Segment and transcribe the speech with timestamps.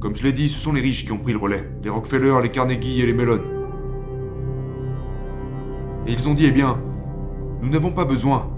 [0.00, 1.68] Comme je l'ai dit, ce sont les riches qui ont pris le relais.
[1.82, 3.40] Les Rockefeller, les Carnegie et les Mellon.
[6.06, 6.80] Et ils ont dit, eh bien,
[7.62, 8.50] nous n'avons pas besoin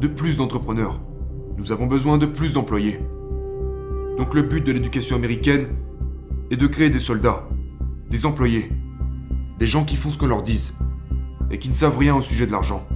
[0.00, 1.00] de plus d'entrepreneurs.
[1.56, 3.00] Nous avons besoin de plus d'employés.
[4.16, 5.68] Donc le but de l'éducation américaine
[6.50, 7.48] est de créer des soldats,
[8.10, 8.70] des employés,
[9.58, 10.76] des gens qui font ce qu'on leur dise
[11.50, 12.86] et qui ne savent rien au sujet de l'argent.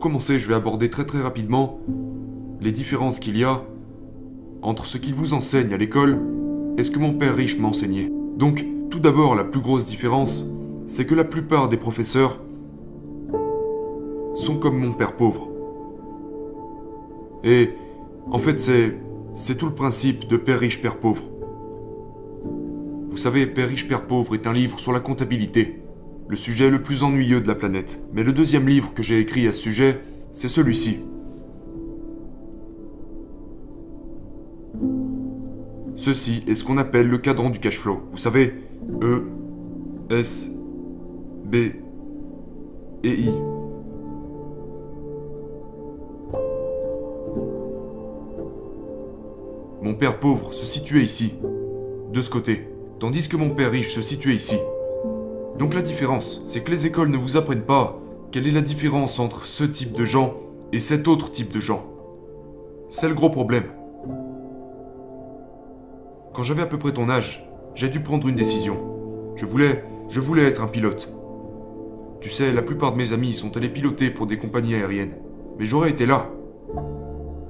[0.00, 1.78] Pour commencer, je vais aborder très très rapidement
[2.62, 3.62] les différences qu'il y a
[4.62, 6.18] entre ce qu'il vous enseigne à l'école
[6.78, 8.10] et ce que mon père riche m'a enseigné.
[8.34, 10.46] Donc, tout d'abord, la plus grosse différence,
[10.86, 12.40] c'est que la plupart des professeurs
[14.34, 15.50] sont comme mon père pauvre.
[17.44, 17.74] Et
[18.30, 18.96] en fait, c'est
[19.34, 21.24] c'est tout le principe de Père riche, Père pauvre.
[23.10, 25.79] Vous savez, Père riche, Père pauvre est un livre sur la comptabilité,
[26.30, 28.00] le sujet le plus ennuyeux de la planète.
[28.12, 31.00] Mais le deuxième livre que j'ai écrit à ce sujet, c'est celui-ci.
[35.96, 38.02] Ceci est ce qu'on appelle le cadran du cash flow.
[38.12, 38.54] Vous savez,
[39.02, 39.24] E,
[40.08, 40.52] S,
[41.46, 41.56] B
[43.02, 43.34] et I.
[49.82, 51.34] Mon père pauvre se situait ici,
[52.12, 52.68] de ce côté,
[53.00, 54.58] tandis que mon père riche se situait ici.
[55.60, 58.00] Donc la différence, c'est que les écoles ne vous apprennent pas
[58.32, 60.36] quelle est la différence entre ce type de gens
[60.72, 61.84] et cet autre type de gens.
[62.88, 63.64] C'est le gros problème.
[66.32, 68.78] Quand j'avais à peu près ton âge, j'ai dû prendre une décision.
[69.36, 71.12] Je voulais, je voulais être un pilote.
[72.22, 75.16] Tu sais, la plupart de mes amis sont allés piloter pour des compagnies aériennes.
[75.58, 76.30] Mais j'aurais été là.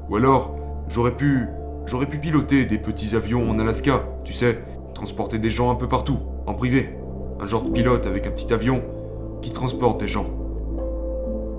[0.08, 0.56] Ou alors,
[0.88, 1.46] j'aurais pu,
[1.86, 4.58] j'aurais pu piloter des petits avions en Alaska, tu sais,
[4.94, 6.99] transporter des gens un peu partout, en privé.
[7.40, 8.82] Un genre de pilote avec un petit avion
[9.40, 10.26] qui transporte des gens.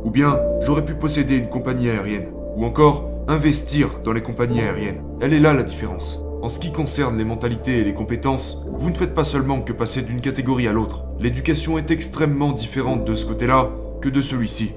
[0.04, 2.28] Ou bien, j'aurais pu posséder une compagnie aérienne.
[2.56, 5.02] Ou encore, investir dans les compagnies aériennes.
[5.22, 6.24] Elle est là la différence.
[6.44, 9.74] En ce qui concerne les mentalités et les compétences, vous ne faites pas seulement que
[9.74, 11.04] passer d'une catégorie à l'autre.
[11.20, 14.74] L'éducation est extrêmement différente de ce côté-là que de celui-ci.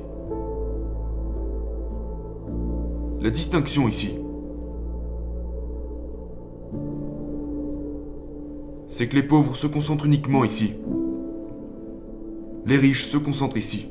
[3.21, 4.19] La distinction ici,
[8.87, 10.75] c'est que les pauvres se concentrent uniquement ici.
[12.67, 13.89] Les riches se concentrent ici.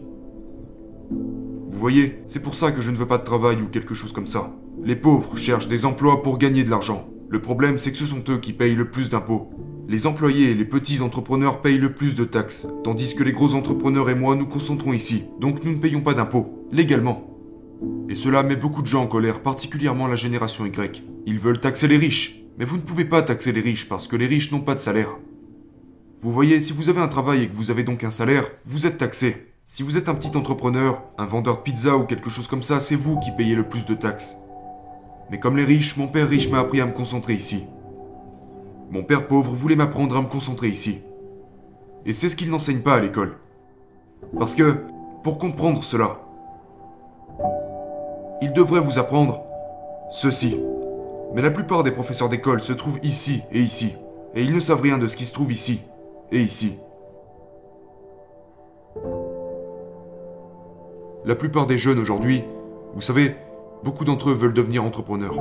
[1.09, 4.11] Vous voyez, c'est pour ça que je ne veux pas de travail ou quelque chose
[4.11, 4.55] comme ça.
[4.83, 7.07] Les pauvres cherchent des emplois pour gagner de l'argent.
[7.29, 9.51] Le problème, c'est que ce sont eux qui payent le plus d'impôts.
[9.87, 13.53] Les employés et les petits entrepreneurs payent le plus de taxes, tandis que les gros
[13.53, 17.29] entrepreneurs et moi nous concentrons ici, donc nous ne payons pas d'impôts, légalement.
[18.09, 21.03] Et cela met beaucoup de gens en colère, particulièrement la génération Y.
[21.25, 24.15] Ils veulent taxer les riches, mais vous ne pouvez pas taxer les riches parce que
[24.15, 25.17] les riches n'ont pas de salaire.
[26.23, 28.87] Vous voyez, si vous avez un travail et que vous avez donc un salaire, vous
[28.87, 29.51] êtes taxé.
[29.65, 32.79] Si vous êtes un petit entrepreneur, un vendeur de pizza ou quelque chose comme ça,
[32.79, 34.37] c'est vous qui payez le plus de taxes.
[35.29, 37.65] Mais comme les riches, mon père riche m'a appris à me concentrer ici.
[38.89, 41.01] Mon père pauvre voulait m'apprendre à me concentrer ici.
[42.05, 43.35] Et c'est ce qu'il n'enseigne pas à l'école.
[44.39, 44.77] Parce que,
[45.25, 46.21] pour comprendre cela,
[48.41, 49.41] il devrait vous apprendre
[50.09, 50.57] ceci.
[51.35, 53.97] Mais la plupart des professeurs d'école se trouvent ici et ici.
[54.35, 55.81] Et ils ne savent rien de ce qui se trouve ici
[56.33, 56.73] et ici.
[61.25, 62.43] La plupart des jeunes aujourd'hui,
[62.95, 63.35] vous savez,
[63.83, 65.35] beaucoup d'entre eux veulent devenir entrepreneurs.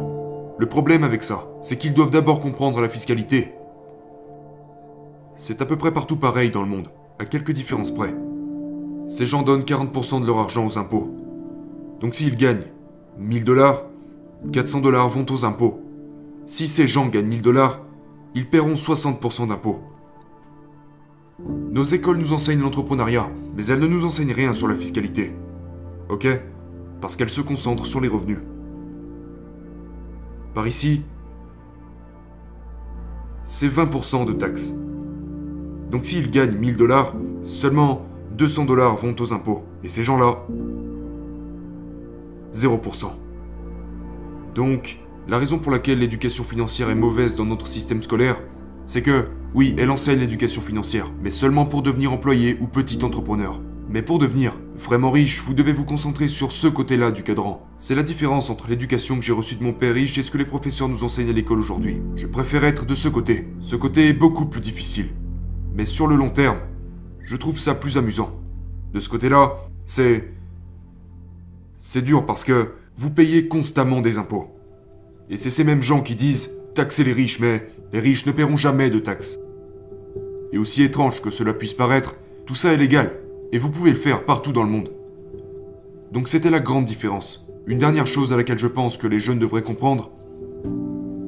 [0.59, 3.53] Le problème avec ça, c'est qu'ils doivent d'abord comprendre la fiscalité.
[5.35, 6.89] C'est à peu près partout pareil dans le monde,
[7.19, 8.15] à quelques différences près.
[9.09, 11.11] Ces gens donnent 40% de leur argent aux impôts.
[12.01, 12.67] Donc s'ils gagnent
[13.19, 13.83] 1000 dollars,
[14.53, 15.81] 400 dollars vont aux impôts.
[16.47, 17.81] Si ces gens gagnent 1000 dollars,
[18.35, 19.81] ils paieront 60% d'impôts.
[21.47, 25.33] Nos écoles nous enseignent l'entrepreneuriat, mais elles ne nous enseignent rien sur la fiscalité.
[26.09, 26.27] Ok?
[27.01, 28.39] Parce qu'elles se concentrent sur les revenus.
[30.55, 31.03] Par ici,
[33.45, 34.75] c'est 20% de taxes.
[35.91, 39.63] Donc s'ils gagnent 1000 dollars, seulement 200 dollars vont aux impôts.
[39.83, 40.47] Et ces gens-là,
[42.55, 43.07] 0%.
[44.55, 48.37] Donc, la raison pour laquelle l'éducation financière est mauvaise dans notre système scolaire,
[48.87, 53.61] c'est que, oui, elle enseigne l'éducation financière, mais seulement pour devenir employé ou petit entrepreneur.
[53.91, 57.67] Mais pour devenir vraiment riche, vous devez vous concentrer sur ce côté-là du cadran.
[57.79, 60.39] C'est la différence entre l'éducation que j'ai reçue de mon père riche et ce que
[60.39, 61.99] les professeurs nous enseignent à l'école aujourd'hui.
[62.17, 63.49] Je préfère être de ce côté.
[63.61, 65.09] Ce côté est beaucoup plus difficile.
[65.75, 66.59] Mais sur le long terme,
[67.21, 68.41] je trouve ça plus amusant.
[68.95, 70.33] De ce côté-là, c'est...
[71.77, 74.57] C'est dur parce que vous payez constamment des impôts.
[75.29, 78.57] Et c'est ces mêmes gens qui disent taxer les riches, mais les riches ne paieront
[78.57, 79.39] jamais de taxes.
[80.53, 82.17] Et aussi étrange que cela puisse paraître,
[82.47, 83.13] tout ça est légal.
[83.53, 84.91] Et vous pouvez le faire partout dans le monde.
[86.13, 87.47] Donc c'était la grande différence.
[87.67, 90.11] Une dernière chose à laquelle je pense que les jeunes devraient comprendre,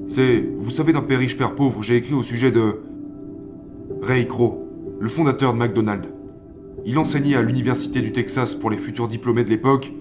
[0.07, 2.83] c'est, vous savez, d'un père riche, père pauvre, j'ai écrit au sujet de
[4.03, 4.59] Ray Kroc,
[5.01, 6.11] le fondateur de McDonald's.
[6.85, 9.93] Il enseignait à l'université du Texas pour les futurs diplômés de l'époque,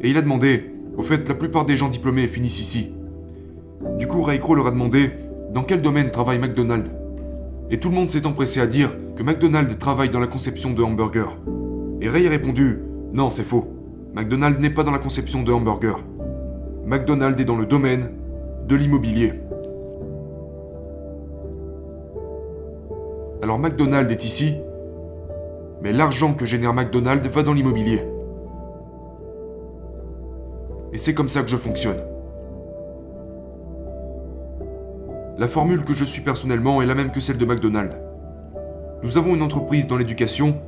[0.00, 2.92] et il a demandé, au fait, la plupart des gens diplômés finissent ici.
[3.98, 5.10] Du coup, Ray Kroc leur a demandé
[5.52, 6.90] dans quel domaine travaille McDonald's?
[7.70, 10.82] Et tout le monde s'est empressé à dire que McDonald's travaille dans la conception de
[10.82, 11.36] hamburgers.
[12.00, 12.82] Et Ray a répondu
[13.12, 13.66] Non, c'est faux.
[14.14, 15.96] McDonald's n'est pas dans la conception de hamburgers.
[16.86, 18.10] McDonald's est dans le domaine
[18.68, 19.32] de l'immobilier.
[23.42, 24.54] Alors McDonald's est ici,
[25.82, 28.02] mais l'argent que génère McDonald's va dans l'immobilier.
[30.92, 32.00] Et c'est comme ça que je fonctionne.
[35.38, 37.94] La formule que je suis personnellement est la même que celle de McDonald's.
[39.02, 40.62] Nous avons une entreprise dans l'éducation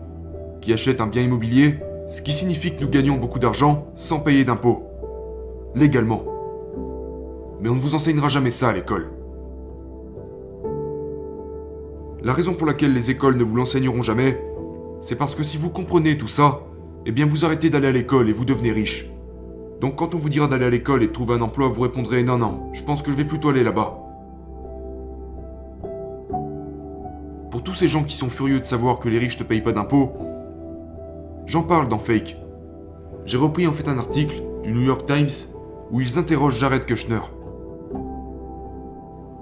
[0.61, 4.45] qui achète un bien immobilier, ce qui signifie que nous gagnons beaucoup d'argent sans payer
[4.45, 4.83] d'impôts.
[5.75, 6.23] Légalement.
[7.63, 9.11] Mais on ne vous enseignera jamais ça à l'école.
[12.23, 14.39] La raison pour laquelle les écoles ne vous l'enseigneront jamais,
[15.01, 16.61] c'est parce que si vous comprenez tout ça,
[17.07, 19.09] eh bien vous arrêtez d'aller à l'école et vous devenez riche.
[19.81, 22.23] Donc quand on vous dira d'aller à l'école et de trouver un emploi, vous répondrez
[22.23, 24.08] non non, je pense que je vais plutôt aller là-bas.
[27.79, 30.13] Ces gens qui sont furieux de savoir que les riches ne payent pas d'impôts,
[31.47, 32.37] j'en parle dans Fake.
[33.25, 35.55] J'ai repris en fait un article du New York Times
[35.93, 37.21] où ils interrogent Jared Kushner.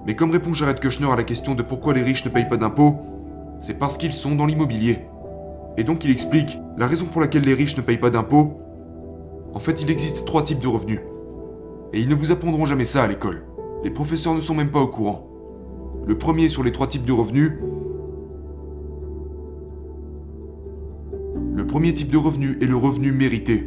[0.05, 2.57] Mais comme répond Jared Kushner à la question de pourquoi les riches ne payent pas
[2.57, 2.97] d'impôts,
[3.59, 4.99] c'est parce qu'ils sont dans l'immobilier.
[5.75, 8.61] Et donc il explique la raison pour laquelle les riches ne payent pas d'impôts.
[9.55, 10.99] En fait, il existe trois types de revenus.
[11.91, 13.45] Et ils ne vous apprendront jamais ça à l'école.
[13.83, 15.27] Les professeurs ne sont même pas au courant.
[16.05, 17.53] Le premier sur les trois types de revenus,
[21.77, 23.63] premier type de revenu est le revenu mérité.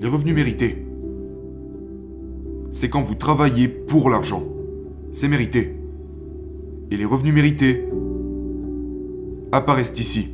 [0.00, 0.84] Les revenus mérités.
[2.72, 4.42] C'est quand vous travaillez pour l'argent.
[5.12, 5.76] C'est mérité.
[6.90, 7.84] Et les revenus mérités
[9.52, 10.30] apparaissent ici.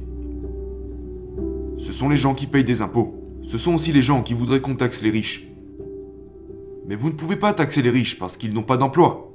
[1.76, 3.12] Ce sont les gens qui payent des impôts.
[3.42, 5.46] Ce sont aussi les gens qui voudraient qu'on taxe les riches.
[6.88, 9.33] Mais vous ne pouvez pas taxer les riches parce qu'ils n'ont pas d'emploi.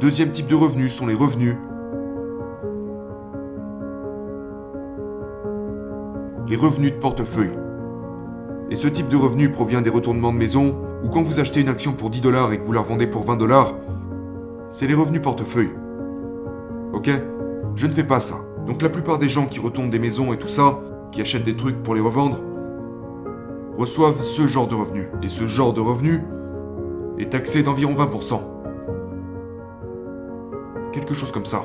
[0.00, 1.56] Deuxième type de revenus sont les revenus.
[6.46, 7.52] Les revenus de portefeuille.
[8.70, 11.68] Et ce type de revenu provient des retournements de maison, ou quand vous achetez une
[11.68, 13.74] action pour 10 dollars et que vous la revendez pour 20 dollars,
[14.68, 15.72] c'est les revenus portefeuille.
[16.92, 17.10] Ok?
[17.74, 18.36] Je ne fais pas ça.
[18.66, 20.78] Donc la plupart des gens qui retournent des maisons et tout ça,
[21.10, 22.40] qui achètent des trucs pour les revendre,
[23.76, 25.08] reçoivent ce genre de revenus.
[25.22, 26.22] Et ce genre de revenu
[27.18, 28.57] est taxé d'environ 20%
[30.98, 31.64] quelque chose comme ça.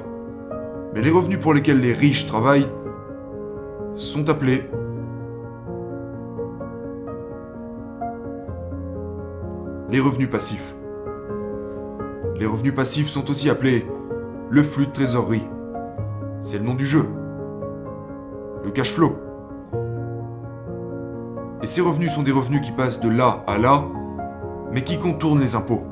[0.93, 2.67] Mais les revenus pour lesquels les riches travaillent
[3.95, 4.69] sont appelés
[9.89, 10.73] les revenus passifs.
[12.35, 13.85] Les revenus passifs sont aussi appelés
[14.49, 15.47] le flux de trésorerie.
[16.41, 17.07] C'est le nom du jeu.
[18.63, 19.15] Le cash flow.
[21.61, 23.85] Et ces revenus sont des revenus qui passent de là à là,
[24.71, 25.83] mais qui contournent les impôts.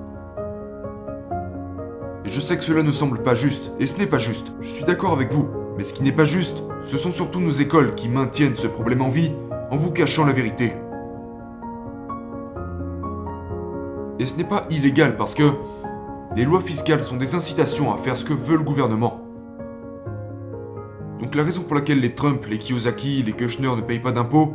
[2.32, 4.86] Je sais que cela ne semble pas juste, et ce n'est pas juste, je suis
[4.86, 5.50] d'accord avec vous.
[5.78, 9.02] Mais ce qui n'est pas juste, ce sont surtout nos écoles qui maintiennent ce problème
[9.02, 9.34] en vie
[9.70, 10.72] en vous cachant la vérité.
[14.18, 15.52] Et ce n'est pas illégal parce que
[16.34, 19.20] les lois fiscales sont des incitations à faire ce que veut le gouvernement.
[21.20, 24.54] Donc la raison pour laquelle les Trump, les Kiyosaki, les Kushner ne payent pas d'impôts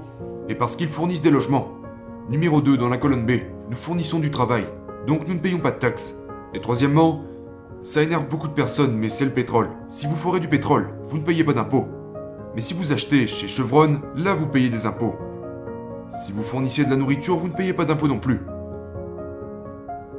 [0.49, 1.73] est parce qu'ils fournissent des logements.
[2.31, 3.33] Numéro 2 dans la colonne B,
[3.69, 4.65] nous fournissons du travail,
[5.07, 6.19] donc nous ne payons pas de taxes.
[6.55, 7.23] Et troisièmement,
[7.87, 9.69] ça énerve beaucoup de personnes, mais c'est le pétrole.
[9.87, 11.87] Si vous forez du pétrole, vous ne payez pas d'impôts.
[12.57, 15.14] Mais si vous achetez chez Chevron, là vous payez des impôts.
[16.11, 18.40] Si vous fournissez de la nourriture, vous ne payez pas d'impôts non plus.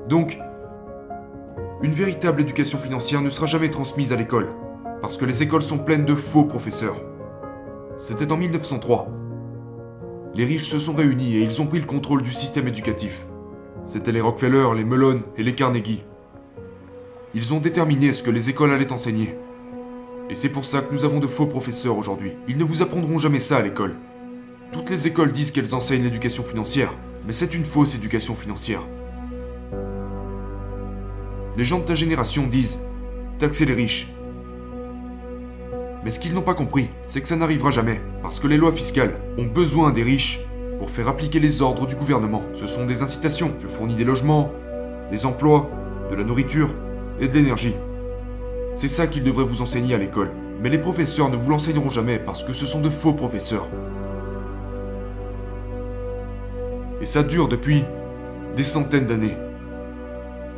[0.07, 0.39] Donc,
[1.81, 4.47] une véritable éducation financière ne sera jamais transmise à l'école,
[5.01, 6.95] parce que les écoles sont pleines de faux professeurs.
[7.97, 9.09] C'était en 1903.
[10.35, 13.27] Les riches se sont réunis et ils ont pris le contrôle du système éducatif.
[13.83, 16.05] C'était les Rockefeller, les Mellon et les Carnegie.
[17.37, 19.37] Ils ont déterminé ce que les écoles allaient enseigner.
[20.27, 22.31] Et c'est pour ça que nous avons de faux professeurs aujourd'hui.
[22.47, 23.93] Ils ne vous apprendront jamais ça à l'école.
[24.71, 26.91] Toutes les écoles disent qu'elles enseignent l'éducation financière,
[27.27, 28.81] mais c'est une fausse éducation financière.
[31.55, 32.79] Les gens de ta génération disent
[33.37, 34.11] taxer les riches.
[36.03, 38.73] Mais ce qu'ils n'ont pas compris, c'est que ça n'arrivera jamais, parce que les lois
[38.73, 40.39] fiscales ont besoin des riches
[40.79, 42.41] pour faire appliquer les ordres du gouvernement.
[42.53, 43.53] Ce sont des incitations.
[43.59, 44.51] Je fournis des logements,
[45.11, 45.69] des emplois,
[46.09, 46.69] de la nourriture,
[47.19, 47.75] et de l'énergie.
[48.75, 50.31] C'est ça qu'ils devraient vous enseigner à l'école.
[50.61, 53.67] Mais les professeurs ne vous l'enseigneront jamais parce que ce sont de faux professeurs.
[57.01, 57.83] Et ça dure depuis
[58.55, 59.37] des centaines d'années.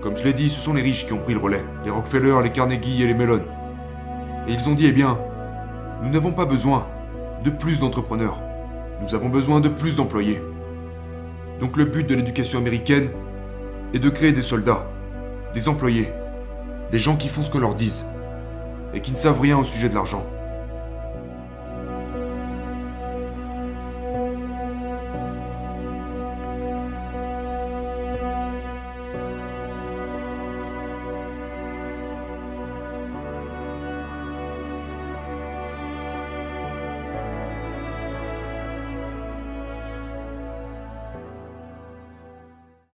[0.01, 1.63] Comme je l'ai dit, ce sont les riches qui ont pris le relais.
[1.83, 3.43] Les Rockefeller, les Carnegie et les Mellon.
[4.47, 5.19] Et ils ont dit, eh bien,
[6.01, 6.87] nous n'avons pas besoin
[7.43, 8.41] de plus d'entrepreneurs.
[9.01, 10.41] Nous avons besoin de plus d'employés.
[11.59, 13.09] Donc le but de l'éducation américaine
[13.93, 14.87] est de créer des soldats,
[15.53, 16.13] des employés,
[16.91, 18.05] des gens qui font ce qu'on leur dise,
[18.93, 20.25] et qui ne savent rien au sujet de l'argent.